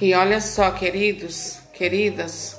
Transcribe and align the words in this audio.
E 0.00 0.14
olha 0.14 0.40
só, 0.40 0.70
queridos, 0.70 1.58
queridas, 1.74 2.56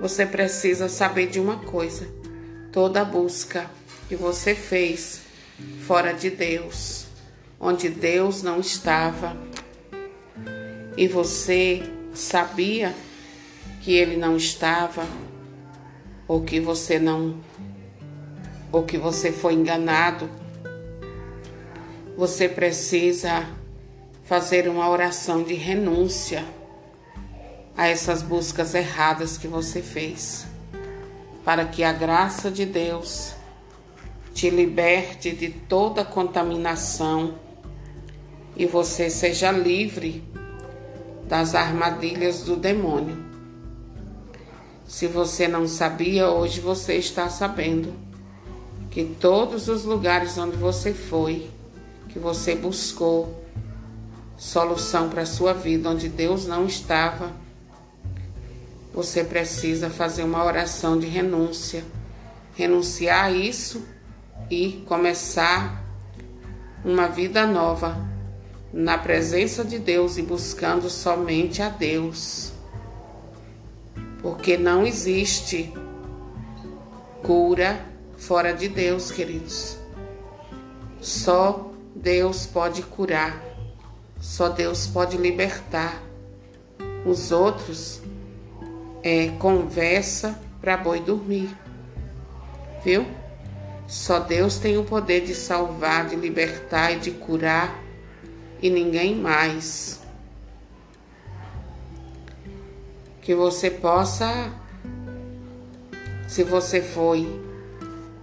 você 0.00 0.24
precisa 0.24 0.88
saber 0.88 1.26
de 1.26 1.40
uma 1.40 1.58
coisa: 1.58 2.06
toda 2.70 3.04
busca 3.04 3.68
que 4.08 4.14
você 4.14 4.54
fez 4.54 5.22
fora 5.84 6.12
de 6.12 6.30
Deus, 6.30 7.06
onde 7.58 7.88
Deus 7.88 8.40
não 8.40 8.60
estava, 8.60 9.36
e 10.96 11.08
você 11.08 11.82
sabia 12.14 12.94
que 13.82 13.92
ele 13.92 14.16
não 14.16 14.36
estava, 14.36 15.04
ou 16.28 16.42
que 16.42 16.60
você 16.60 17.00
não, 17.00 17.40
ou 18.70 18.84
que 18.84 18.96
você 18.96 19.32
foi 19.32 19.54
enganado, 19.54 20.30
você 22.16 22.48
precisa 22.48 23.44
fazer 24.24 24.68
uma 24.68 24.88
oração 24.88 25.42
de 25.42 25.54
renúncia 25.54 26.44
a 27.76 27.88
essas 27.88 28.22
buscas 28.22 28.74
erradas 28.74 29.36
que 29.36 29.46
você 29.46 29.82
fez, 29.82 30.46
para 31.44 31.66
que 31.66 31.84
a 31.84 31.92
graça 31.92 32.50
de 32.50 32.64
Deus 32.64 33.34
te 34.32 34.48
liberte 34.48 35.30
de 35.32 35.50
toda 35.50 36.04
contaminação 36.04 37.34
e 38.56 38.66
você 38.66 39.10
seja 39.10 39.52
livre 39.52 40.24
das 41.28 41.54
armadilhas 41.54 42.42
do 42.42 42.56
demônio. 42.56 43.24
Se 44.86 45.06
você 45.06 45.48
não 45.48 45.66
sabia, 45.66 46.28
hoje 46.30 46.60
você 46.60 46.94
está 46.94 47.28
sabendo 47.28 47.92
que 48.90 49.04
todos 49.04 49.68
os 49.68 49.84
lugares 49.84 50.38
onde 50.38 50.56
você 50.56 50.94
foi, 50.94 51.50
que 52.08 52.18
você 52.18 52.54
buscou 52.54 53.44
solução 54.36 55.08
para 55.08 55.22
a 55.22 55.26
sua 55.26 55.52
vida, 55.52 55.88
onde 55.88 56.08
Deus 56.08 56.46
não 56.46 56.66
estava, 56.66 57.32
você 58.92 59.24
precisa 59.24 59.90
fazer 59.90 60.22
uma 60.22 60.44
oração 60.44 60.98
de 60.98 61.06
renúncia, 61.06 61.84
renunciar 62.54 63.24
a 63.24 63.30
isso 63.30 63.84
e 64.50 64.84
começar 64.86 65.84
uma 66.84 67.08
vida 67.08 67.46
nova 67.46 67.96
na 68.72 68.98
presença 68.98 69.64
de 69.64 69.78
Deus 69.78 70.18
e 70.18 70.22
buscando 70.22 70.90
somente 70.90 71.62
a 71.62 71.68
Deus. 71.68 72.52
Porque 74.20 74.56
não 74.56 74.86
existe 74.86 75.72
cura 77.22 77.84
fora 78.16 78.52
de 78.52 78.68
Deus, 78.68 79.10
queridos. 79.10 79.76
Só 81.00 81.70
Deus 81.94 82.46
pode 82.46 82.82
curar, 82.82 83.40
só 84.24 84.48
Deus 84.48 84.86
pode 84.86 85.18
libertar. 85.18 86.02
Os 87.04 87.30
outros 87.30 88.00
é 89.02 89.28
conversa 89.38 90.40
para 90.62 90.78
boi 90.78 90.98
dormir, 90.98 91.54
viu? 92.82 93.06
Só 93.86 94.18
Deus 94.18 94.56
tem 94.56 94.78
o 94.78 94.82
poder 94.82 95.26
de 95.26 95.34
salvar, 95.34 96.08
de 96.08 96.16
libertar 96.16 96.92
e 96.92 97.00
de 97.00 97.10
curar 97.10 97.78
e 98.62 98.70
ninguém 98.70 99.14
mais. 99.14 100.00
Que 103.20 103.34
você 103.34 103.70
possa, 103.70 104.50
se 106.26 106.42
você 106.42 106.80
foi 106.80 107.28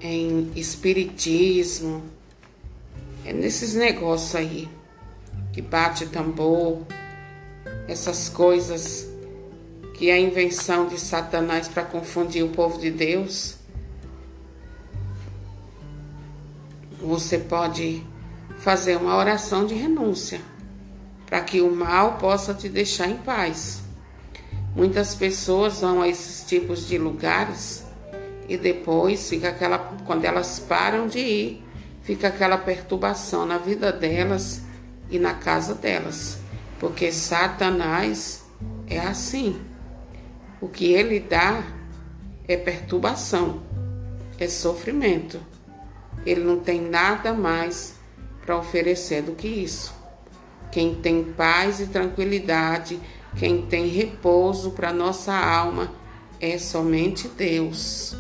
em 0.02 0.52
espiritismo, 0.56 2.04
é 3.24 3.32
nesses 3.32 3.76
negócios 3.76 4.36
aí, 4.36 4.68
que 5.52 5.62
bate 5.62 6.06
tambor, 6.08 6.86
essas 7.88 8.30
coisas 8.30 9.08
que 9.94 10.10
é 10.10 10.14
a 10.14 10.20
invenção 10.20 10.88
de 10.88 11.00
Satanás 11.00 11.68
para 11.68 11.84
confundir 11.84 12.44
o 12.44 12.50
povo 12.50 12.80
de 12.80 12.90
Deus. 12.90 13.58
Você 17.00 17.38
pode 17.38 18.04
fazer 18.60 18.96
uma 18.96 19.16
oração 19.16 19.66
de 19.66 19.76
renúncia 19.76 20.42
para 21.26 21.42
que 21.42 21.62
o 21.62 21.74
mal 21.74 22.18
possa 22.18 22.54
te 22.54 22.68
deixar 22.70 23.10
em 23.10 23.18
paz. 23.18 23.82
Muitas 24.76 25.14
pessoas 25.14 25.82
vão 25.82 26.02
a 26.02 26.08
esses 26.08 26.46
tipos 26.48 26.88
de 26.88 26.98
lugares 26.98 27.84
e 28.48 28.58
depois 28.58 29.30
fica 29.30 29.50
aquela 29.50 29.80
quando 30.06 30.26
elas 30.26 30.60
param 30.60 31.08
de 31.08 31.20
ir, 31.20 31.64
fica 32.02 32.28
aquela 32.28 32.58
perturbação 32.58 33.46
na 33.46 33.58
vida 33.58 33.92
delas 33.92 34.62
e 35.12 35.20
na 35.20 35.34
casa 35.34 35.76
delas, 35.76 36.40
porque 36.80 37.12
Satanás 37.12 38.44
é 38.88 39.00
assim. 39.00 39.60
O 40.60 40.68
que 40.68 40.92
ele 40.92 41.20
dá 41.20 41.64
é 42.48 42.56
perturbação, 42.56 43.62
é 44.40 44.48
sofrimento. 44.48 45.40
Ele 46.26 46.44
não 46.44 46.60
tem 46.60 46.82
nada 46.82 47.34
mais 47.34 47.96
para 48.46 48.58
oferecer 48.58 49.22
do 49.22 49.34
que 49.34 49.48
isso. 49.48 49.94
Quem 50.72 50.96
tem 50.96 51.24
paz 51.24 51.80
e 51.80 51.88
tranquilidade, 51.88 53.00
quem 53.36 53.66
tem 53.66 53.88
repouso 53.88 54.72
para 54.72 54.94
nossa 54.94 55.34
alma 55.34 55.92
é 56.40 56.58
somente 56.58 57.28
Deus. 57.28 58.16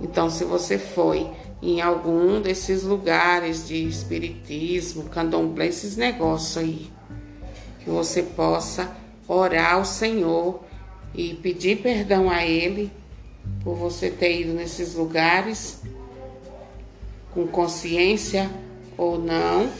Então, 0.00 0.28
se 0.28 0.44
você 0.44 0.78
foi 0.78 1.30
em 1.62 1.80
algum 1.80 2.40
desses 2.40 2.82
lugares 2.82 3.68
de 3.68 3.86
espiritismo, 3.86 5.04
candomblé, 5.04 5.68
esses 5.68 5.96
negócios 5.96 6.56
aí, 6.56 6.90
que 7.78 7.88
você 7.88 8.22
possa 8.22 8.90
orar 9.28 9.74
ao 9.74 9.84
Senhor 9.84 10.64
e 11.14 11.34
pedir 11.34 11.80
perdão 11.80 12.28
a 12.28 12.44
Ele 12.44 12.90
por 13.62 13.76
você 13.76 14.10
ter 14.10 14.40
ido 14.40 14.52
nesses 14.54 14.94
lugares 14.94 15.80
com 17.32 17.46
consciência 17.46 18.50
ou 18.98 19.18
não 19.18 19.70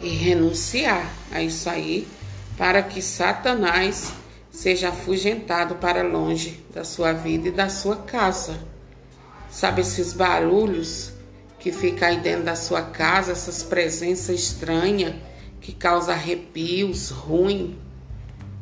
e 0.00 0.08
renunciar 0.08 1.12
a 1.30 1.42
isso 1.42 1.68
aí 1.68 2.06
para 2.56 2.82
que 2.82 3.02
Satanás 3.02 4.12
seja 4.60 4.90
afugentado 4.90 5.76
para 5.76 6.02
longe 6.02 6.62
da 6.70 6.84
sua 6.84 7.14
vida 7.14 7.48
e 7.48 7.50
da 7.50 7.70
sua 7.70 7.96
casa. 7.96 8.60
Sabe 9.50 9.80
esses 9.80 10.12
barulhos 10.12 11.12
que 11.58 11.72
ficam 11.72 12.06
aí 12.06 12.20
dentro 12.20 12.44
da 12.44 12.54
sua 12.54 12.82
casa, 12.82 13.32
essas 13.32 13.62
presenças 13.62 14.38
estranhas 14.38 15.14
que 15.62 15.72
causam 15.72 16.12
arrepios, 16.12 17.08
ruim, 17.08 17.78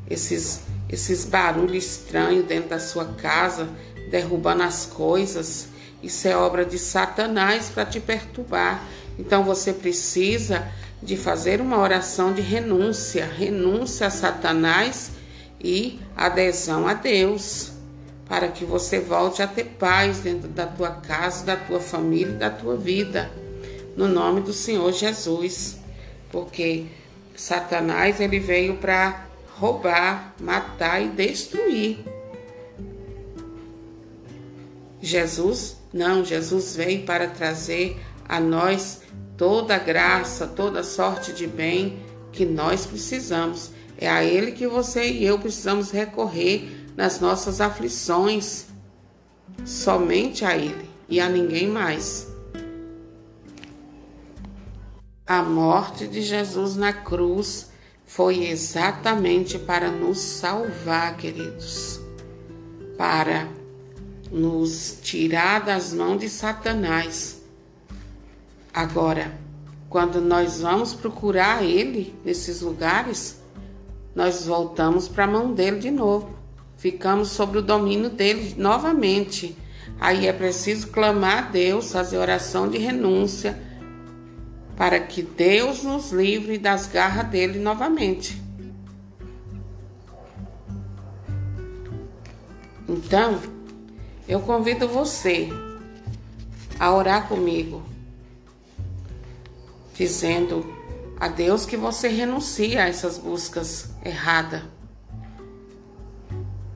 esses 0.08 0.60
esses 0.88 1.25
barulhos 1.25 1.84
estranhos 1.84 2.47
dentro 2.47 2.70
da 2.70 2.78
sua 2.78 3.04
casa, 3.04 3.69
derrubando 4.08 4.62
as 4.62 4.87
coisas, 4.87 5.66
isso 6.00 6.28
é 6.28 6.37
obra 6.37 6.64
de 6.64 6.78
Satanás 6.78 7.70
para 7.75 7.84
te 7.84 7.98
perturbar. 7.98 8.84
Então 9.19 9.42
você 9.42 9.72
precisa 9.72 10.64
de 11.03 11.16
fazer 11.16 11.60
uma 11.60 11.78
oração 11.78 12.32
de 12.32 12.41
renúncia, 12.41 13.26
renúncia 13.26 14.06
a 14.06 14.10
Satanás 14.10 15.18
e 15.60 15.98
adesão 16.16 16.86
a 16.86 16.94
Deus, 16.94 17.72
para 18.28 18.48
que 18.48 18.64
você 18.64 19.00
volte 19.00 19.42
a 19.42 19.46
ter 19.46 19.64
paz 19.78 20.20
dentro 20.20 20.48
da 20.48 20.66
tua 20.66 20.91
casa, 20.91 21.44
da 21.44 21.56
tua 21.56 21.80
família 21.80 22.32
e 22.32 22.38
da 22.38 22.50
tua 22.50 22.76
vida. 22.76 23.30
No 23.96 24.06
nome 24.06 24.41
do 24.42 24.52
Senhor 24.52 24.92
Jesus. 24.92 25.78
Porque 26.30 26.86
Satanás 27.34 28.20
ele 28.20 28.38
veio 28.38 28.76
para 28.76 29.26
roubar, 29.56 30.34
matar 30.38 31.02
e 31.02 31.08
destruir. 31.08 32.04
Jesus 35.00 35.78
não, 35.93 36.25
Jesus 36.25 36.76
veio 36.76 37.04
para 37.04 37.28
trazer 37.28 37.99
a 38.28 38.38
nós 38.38 39.00
toda 39.37 39.75
a 39.75 39.78
graça, 39.78 40.46
toda 40.46 40.81
a 40.81 40.84
sorte 40.84 41.32
de 41.32 41.46
bem 41.46 42.02
que 42.31 42.44
nós 42.44 42.84
precisamos. 42.84 43.70
É 44.00 44.09
a 44.09 44.25
Ele 44.25 44.53
que 44.53 44.69
você 44.69 45.11
e 45.11 45.25
eu 45.25 45.41
precisamos 45.41 45.91
recorrer 45.91 46.87
nas 46.97 47.19
nossas 47.19 47.61
aflições. 47.61 48.67
Somente 49.67 50.45
a 50.45 50.56
Ele 50.56 50.89
e 51.09 51.19
a 51.21 51.29
ninguém 51.29 51.67
mais. 51.67 52.29
A 55.27 55.43
morte 55.43 56.06
de 56.06 56.23
Jesus 56.23 56.77
na 56.77 56.93
cruz 56.93 57.71
foi 58.06 58.47
exatamente 58.47 59.59
para 59.59 59.91
nos 59.91 60.19
salvar, 60.19 61.17
queridos, 61.17 62.00
para 62.97 63.49
nos 64.31 64.99
tirar 65.03 65.65
das 65.65 65.93
mãos 65.93 66.19
de 66.19 66.29
Satanás. 66.29 67.43
Agora, 68.73 69.37
quando 69.91 70.21
nós 70.21 70.61
vamos 70.61 70.95
procurar 70.95 71.65
Ele 71.65 72.15
nesses 72.25 72.61
lugares, 72.61 73.39
nós 74.19 74.47
voltamos 74.47 75.06
para 75.06 75.23
a 75.23 75.29
mão 75.29 75.55
dele 75.55 75.79
de 75.79 75.93
novo. 75.93 76.37
Ficamos 76.76 77.29
sob 77.29 77.59
o 77.59 77.62
domínio 77.62 78.11
dele 78.11 78.53
novamente. 78.59 79.56
Aí 80.00 80.26
é 80.26 80.32
preciso 80.32 80.88
clamar 80.88 81.38
a 81.38 81.50
Deus, 81.53 81.93
fazer 81.93 82.19
oração 82.19 82.69
de 82.69 82.79
renúncia, 82.79 83.56
para 84.76 84.99
que 84.99 85.23
Deus 85.23 85.85
nos 85.85 86.11
livre 86.11 86.59
das 86.59 86.88
garras 86.88 87.29
dele 87.29 87.61
novamente. 87.61 88.43
Então, 92.88 93.41
eu 94.26 94.41
convido 94.41 94.88
você 94.88 95.49
a 96.76 96.93
orar 96.93 97.29
comigo, 97.29 97.85
dizendo 99.94 100.67
a 101.20 101.29
Deus 101.29 101.67
que 101.67 101.76
você 101.76 102.09
renuncia 102.09 102.85
a 102.85 102.88
essas 102.88 103.19
buscas 103.19 103.91
erradas, 104.05 104.62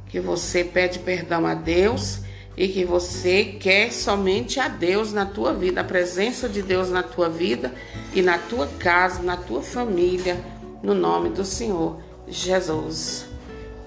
que 0.09 0.21
você 0.21 0.65
pede 0.65 0.99
perdão 0.99 1.47
a 1.47 1.55
Deus 1.55 2.21
e 2.57 2.69
que 2.69 2.85
você 2.85 3.45
quer 3.45 3.93
somente 3.93 4.59
a 4.59 4.69
Deus 4.69 5.13
na 5.13 5.25
tua 5.25 5.55
vida, 5.55 5.81
a 5.81 5.85
presença 5.85 6.49
de 6.49 6.61
Deus 6.61 6.91
na 6.91 7.03
tua 7.03 7.29
vida 7.29 7.73
e 8.13 8.21
na 8.21 8.37
tua 8.37 8.67
casa, 8.67 9.23
na 9.23 9.37
tua 9.37 9.63
família, 9.63 10.39
no 10.83 10.95
nome 10.95 11.31
do 11.31 11.45
Senhor 11.45 12.03
Jesus. 12.27 13.27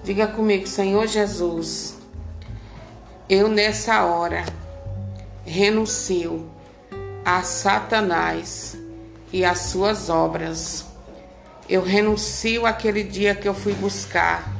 Diga 0.02 0.26
comigo, 0.26 0.66
Senhor 0.66 1.06
Jesus, 1.06 1.96
eu 3.28 3.48
nessa 3.48 4.04
hora 4.04 4.44
renuncio 5.44 6.50
a 7.24 7.42
Satanás 7.42 8.76
e 9.36 9.44
as 9.44 9.58
suas 9.58 10.08
obras. 10.08 10.86
Eu 11.68 11.82
renuncio 11.82 12.64
aquele 12.64 13.04
dia 13.04 13.34
que 13.34 13.46
eu 13.46 13.52
fui 13.52 13.74
buscar 13.74 14.50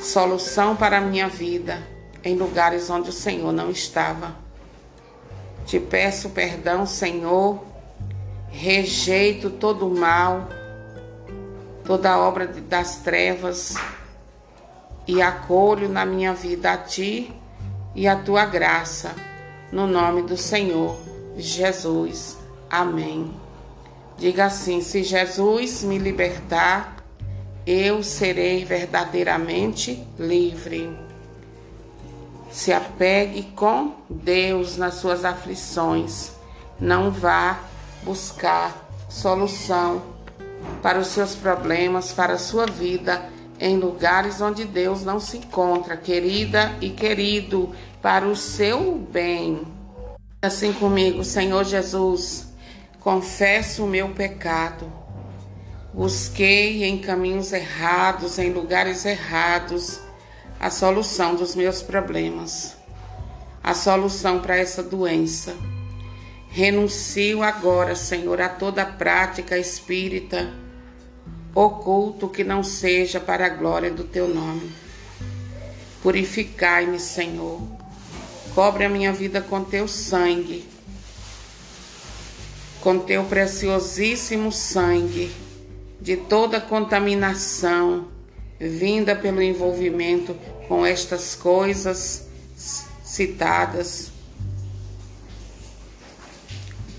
solução 0.00 0.74
para 0.74 0.96
a 0.96 1.00
minha 1.02 1.28
vida 1.28 1.86
em 2.24 2.34
lugares 2.34 2.88
onde 2.88 3.10
o 3.10 3.12
Senhor 3.12 3.52
não 3.52 3.70
estava. 3.70 4.34
Te 5.66 5.78
peço 5.78 6.30
perdão, 6.30 6.86
Senhor. 6.86 7.62
Rejeito 8.50 9.50
todo 9.50 9.86
o 9.86 9.94
mal, 9.94 10.48
toda 11.84 12.18
obra 12.18 12.46
das 12.46 12.96
trevas 13.00 13.74
e 15.06 15.20
acolho 15.20 15.86
na 15.86 16.06
minha 16.06 16.32
vida 16.32 16.72
a 16.72 16.78
Ti 16.78 17.30
e 17.94 18.08
a 18.08 18.16
Tua 18.16 18.46
graça, 18.46 19.14
no 19.70 19.86
nome 19.86 20.22
do 20.22 20.34
Senhor 20.34 20.98
Jesus. 21.36 22.37
Amém. 22.70 23.32
Diga 24.16 24.46
assim: 24.46 24.80
se 24.80 25.02
Jesus 25.02 25.82
me 25.84 25.98
libertar, 25.98 26.96
eu 27.66 28.02
serei 28.02 28.64
verdadeiramente 28.64 30.02
livre. 30.18 30.96
Se 32.50 32.72
apegue 32.72 33.42
com 33.54 33.94
Deus 34.08 34.76
nas 34.76 34.94
suas 34.94 35.24
aflições. 35.24 36.32
Não 36.80 37.10
vá 37.10 37.60
buscar 38.02 38.88
solução 39.08 40.02
para 40.82 40.98
os 40.98 41.08
seus 41.08 41.34
problemas, 41.34 42.12
para 42.12 42.34
a 42.34 42.38
sua 42.38 42.66
vida, 42.66 43.22
em 43.60 43.76
lugares 43.76 44.40
onde 44.40 44.64
Deus 44.64 45.04
não 45.04 45.20
se 45.20 45.38
encontra, 45.38 45.96
querida 45.96 46.74
e 46.80 46.90
querido, 46.90 47.70
para 48.00 48.26
o 48.26 48.36
seu 48.36 48.94
bem. 48.94 49.62
Assim 50.40 50.72
comigo, 50.72 51.24
Senhor 51.24 51.64
Jesus, 51.64 52.47
confesso 53.08 53.86
o 53.86 53.88
meu 53.88 54.10
pecado. 54.10 54.92
Busquei 55.94 56.84
em 56.84 56.98
caminhos 56.98 57.54
errados, 57.54 58.38
em 58.38 58.52
lugares 58.52 59.06
errados 59.06 59.98
a 60.60 60.68
solução 60.68 61.34
dos 61.34 61.54
meus 61.54 61.80
problemas, 61.80 62.76
a 63.64 63.72
solução 63.72 64.40
para 64.40 64.58
essa 64.58 64.82
doença. 64.82 65.56
Renuncio 66.50 67.42
agora, 67.42 67.96
Senhor, 67.96 68.42
a 68.42 68.48
toda 68.50 68.84
prática 68.84 69.56
espírita 69.56 70.52
oculto 71.54 72.28
que 72.28 72.44
não 72.44 72.62
seja 72.62 73.18
para 73.18 73.46
a 73.46 73.48
glória 73.48 73.90
do 73.90 74.04
teu 74.04 74.28
nome. 74.28 74.70
Purificai-me, 76.02 77.00
Senhor. 77.00 77.62
Cobre 78.54 78.84
a 78.84 78.88
minha 78.90 79.14
vida 79.14 79.40
com 79.40 79.64
teu 79.64 79.88
sangue, 79.88 80.68
com 82.80 82.98
teu 82.98 83.24
preciosíssimo 83.24 84.52
sangue, 84.52 85.30
de 86.00 86.16
toda 86.16 86.60
contaminação 86.60 88.08
vinda 88.60 89.14
pelo 89.14 89.42
envolvimento 89.42 90.36
com 90.66 90.84
estas 90.84 91.34
coisas 91.34 92.26
citadas. 93.04 94.10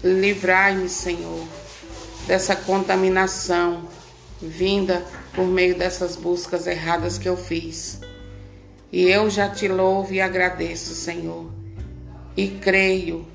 Livrai-me, 0.03 0.87
Senhor, 0.87 1.45
dessa 2.25 2.55
contaminação 2.55 3.87
vinda 4.41 5.05
por 5.33 5.45
meio 5.45 5.77
dessas 5.77 6.15
buscas 6.15 6.67
erradas 6.67 7.17
que 7.17 7.27
eu 7.27 7.35
fiz. 7.35 7.99
E 8.91 9.03
eu 9.03 9.29
já 9.29 9.49
te 9.49 9.67
louvo 9.67 10.13
e 10.13 10.21
agradeço, 10.21 10.95
Senhor, 10.95 11.51
e 12.35 12.47
creio 12.47 13.27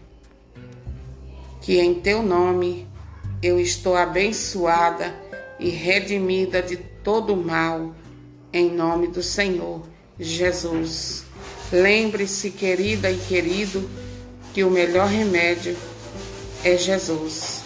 que 1.64 1.80
em 1.80 1.94
teu 1.94 2.22
nome 2.22 2.86
eu 3.42 3.58
estou 3.58 3.96
abençoada 3.96 5.14
e 5.58 5.70
redimida 5.70 6.60
de 6.60 6.76
todo 6.76 7.34
mal 7.34 7.94
em 8.52 8.70
nome 8.70 9.06
do 9.06 9.22
Senhor 9.22 9.80
Jesus. 10.20 11.24
Lembre-se, 11.72 12.50
querida 12.50 13.10
e 13.10 13.16
querido, 13.16 13.88
que 14.52 14.62
o 14.62 14.70
melhor 14.70 15.08
remédio 15.08 15.74
é 16.62 16.76
Jesus. 16.76 17.62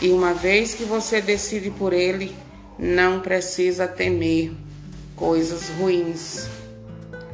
E 0.00 0.10
uma 0.10 0.34
vez 0.34 0.74
que 0.74 0.82
você 0.82 1.20
decide 1.20 1.70
por 1.70 1.92
Ele, 1.92 2.34
não 2.76 3.20
precisa 3.20 3.86
temer 3.86 4.50
coisas 5.14 5.68
ruins. 5.78 6.48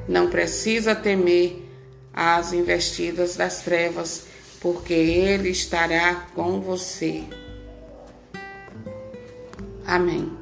Não 0.07 0.29
precisa 0.29 0.95
temer 0.95 1.67
as 2.13 2.53
investidas 2.53 3.37
das 3.37 3.63
trevas, 3.63 4.28
porque 4.61 4.93
Ele 4.93 5.51
estará 5.51 6.15
com 6.35 6.61
você. 6.61 7.25
Amém. 9.87 10.38